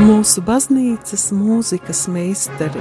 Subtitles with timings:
[0.00, 2.80] mūsu baznīcas mūzikas meistari.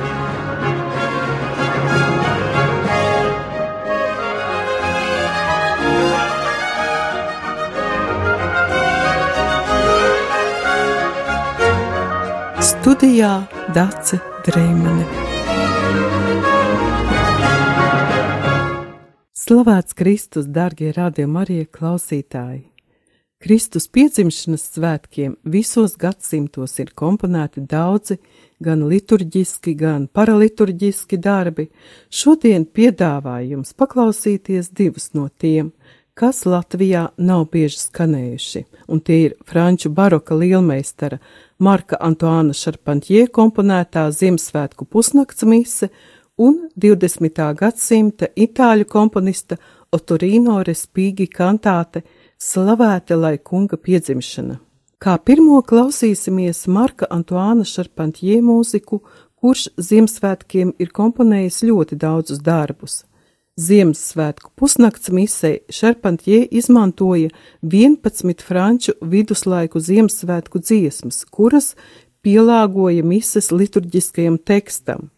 [12.72, 13.34] Studijā
[13.76, 15.06] Dace Dreimane.
[19.42, 22.71] Slavēts Kristus, darbie radījumi, arī klausītāji!
[23.42, 28.20] Kristus piedzimšanas svētkiem visos gadsimtos ir komponēti daudzi
[28.62, 31.66] gan liturģiski, gan paraliturģiski darbi.
[32.14, 35.72] Šodien piedāvāju jums paklausīties divus no tiem,
[36.14, 41.18] kas Latvijā nav bieži skanējuši, un tie ir franču baroka lielmeistara
[41.58, 45.90] Marka Antoāna Šarpantjē komponētā Ziemassvētku pusnakts mise
[46.38, 47.48] un 20.
[47.58, 49.58] gadsimta itāļu komponista
[49.90, 52.06] Otorino Respīgi kantāte–
[52.42, 54.56] Slavēta lai kunga piedzimšana!
[54.98, 58.98] Kā pirmo klausīsimies Marka Antoāna Šarpantjē mūziku,
[59.38, 62.96] kurš Ziemassvētkiem ir komponējis ļoti daudzus darbus.
[63.62, 67.30] Ziemassvētku pusnakts misē Šarpantjē izmantoja
[67.62, 71.76] 11 franču viduslaiku Ziemassvētku dziesmas, kuras
[72.26, 75.12] pielāgoja mises liturģiskajam tekstam.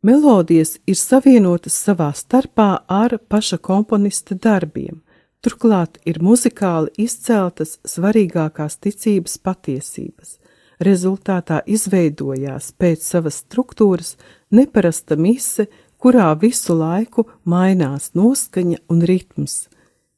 [0.00, 5.03] Melodijas ir savienotas savā starpā ar paša komponista darbiem.
[5.44, 10.38] Turklāt ir muzikāli izceltas svarīgākās ticības patiesības.
[10.80, 14.14] Rezultātā izveidojās pēc savas struktūras
[14.56, 15.66] neparasta mise,
[16.00, 19.68] kurā visu laiku mainās noskaņa un ritms.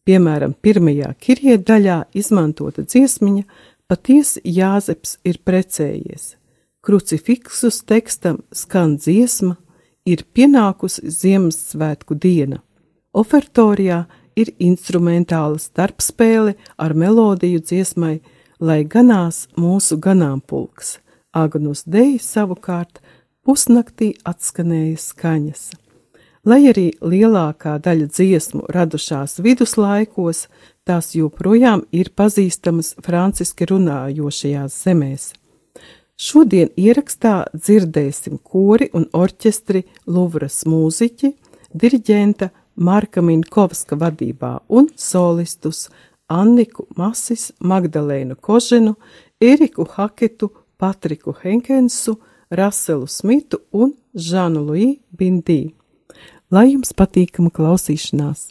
[0.06, 3.42] Piemēram, pirmajā kirjē daļā izmantota dziesmiņa
[3.90, 6.36] patiesi Jāzeps ir precējies.
[6.86, 9.56] Krucifiksus tekstam skan dziesma,
[10.06, 12.60] ir pienākusi Ziemassvētku diena.
[13.10, 14.04] Ofertorijā
[14.36, 18.20] ir instrumentāla starpspēle ar melodiju dziesmai,
[18.60, 20.98] lai ganās mūsu ganāmpulks.
[21.36, 23.02] Agnus Dei savukārt
[23.44, 25.64] pusnaktī atskanēja skaņas.
[26.46, 30.46] Lai arī lielākā daļa dziesmu radušās viduslaikos,
[30.86, 35.32] tās joprojām ir pazīstamas franciski runājošajās zemēs.
[36.16, 41.32] Šodien ierakstā dzirdēsim kori un orķestri Luvras mūziķi,
[41.76, 45.86] diriģenta Marka Minkovska vadībā un solistus
[46.28, 48.96] Anniku Masis, Magdalēnu Koženu,
[49.40, 52.18] Eriku Haketu, Patriku Henkensu,
[52.50, 55.72] Raselu Smitu un Žanu Lui Bindī.
[56.50, 58.50] Lai jums patīkama klausīšanās!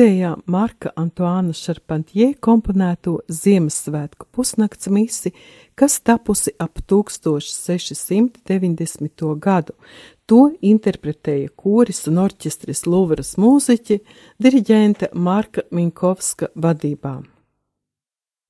[0.00, 5.28] Dzirdējām Marka Antoāna Šarpantjē komponēto Ziemassvētku pusnakts misi,
[5.76, 9.36] kas tapusi ap 1690.
[9.36, 9.76] gadu.
[10.24, 14.00] To interpretēja koris un orķestris Luvras mūziķi,
[14.40, 17.22] diriģente Marka Minkovska vadībā.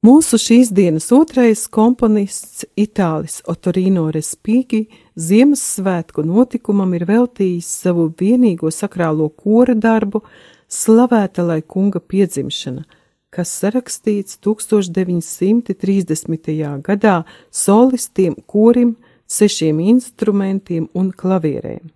[0.07, 4.87] Mūsu šīs dienas otrais komponists, Itālis Otorino Respīgi,
[5.19, 10.23] Ziemassvētku notikumam ir veltījis savu vienīgo sakrālo kora darbu
[10.71, 12.87] Slavēta lai kunga piedzimšana,
[13.35, 16.47] kas sarakstīts 1930.
[16.87, 18.95] gadā solistiem, korim,
[19.27, 21.91] sešiem instrumentiem un klavierēm.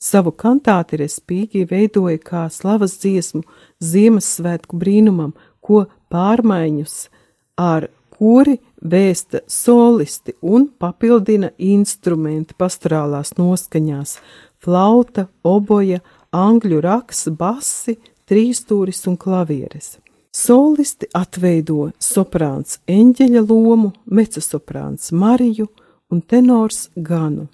[0.00, 3.42] Savu kantāti Respīgi veidoja kā slavas dziesmu
[3.80, 6.94] Ziemassvētku brīnumam, ko pārmaiņus–
[7.56, 14.18] ar kuri vēsta solisti un papildina instrumenti pastorālās noskaņās-
[14.64, 16.00] flauta, oboja,
[16.32, 17.98] angļu raks, basi,
[18.30, 19.98] trīstūris un klavieres.
[20.34, 25.68] Solisti atveido soprāns eņģeļa lomu, mecosoprāns Mariju
[26.10, 27.46] un tenors Ganu.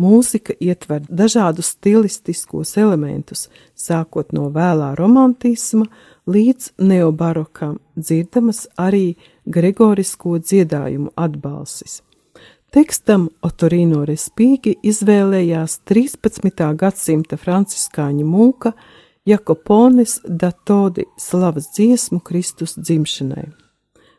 [0.00, 5.86] Mūzika ietver dažādus stilistiskos elementus, sākot no vēlā romantisma
[6.28, 9.14] līdz neobarokam, dzirdamas arī
[9.44, 12.02] gregorisko dziedājumu atbalsis.
[12.76, 16.66] Tekstam Otorino Respīgi izvēlējās 13.
[16.76, 18.74] gadsimta franciskāņu mūka
[19.26, 23.48] Jakopones Datodi slavas dziesmu Kristus dzimšanai.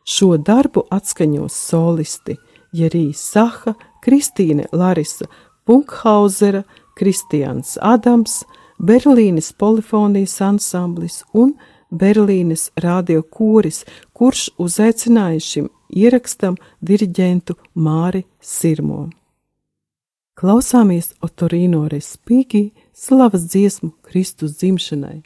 [0.04, 2.36] Šo darbu atskaņos solisti
[2.74, 5.26] Jerī Saha, Kristīne Larisa
[5.66, 6.64] Punkhauzera,
[7.00, 8.44] Kristians Adams,
[8.80, 11.54] Berlīnes polifonijas ansamblis un
[11.92, 19.06] Berlīnes radiokūris, kurš uzaicināja šim ierakstam diriģentu Māri Sirmo.
[20.38, 25.22] Klausāmies Otorino Respīgi slavas dziesmu Kristus dzimšanai.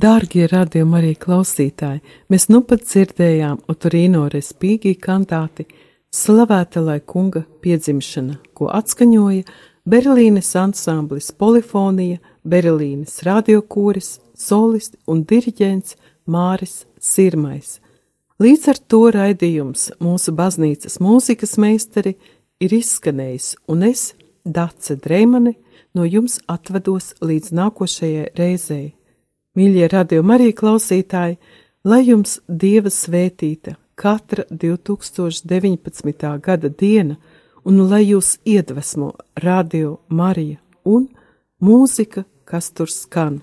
[0.00, 1.98] Dārgie radījumi arī klausītāji,
[2.30, 5.66] mēs nu pat dzirdējām Otorino Respīgi kantāti
[6.14, 9.42] Slavēta lai kunga piedzimšana, ko atskaņoja
[9.90, 15.98] Berlīnes ansamblis Polifonija, Berlīnes radiokūris, solisti un diriģents
[16.30, 17.80] Māris Sirmais.
[18.40, 22.14] Līdz ar to raidījums mūsu baznīcas mūzikas meistari
[22.62, 24.14] ir izskanējis, un es,
[24.46, 25.58] Dace Dreimane,
[25.92, 28.94] no jums atvedos līdz nākošajai reizei.
[29.60, 31.34] Mīļie radījumi arī klausītāji,
[31.84, 36.30] lai jums Dieva svētīta katra 2019.
[36.40, 37.18] gada diena,
[37.68, 39.10] un lai jūs iedvesmo
[39.44, 40.56] radio Marija
[40.88, 41.10] un
[41.60, 43.42] mūzika, kas tur skan.